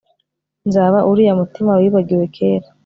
Nzaba 0.67 0.97
uriya 1.11 1.33
mutima 1.39 1.71
wibagiwe 1.81 2.25
kera 2.35 2.67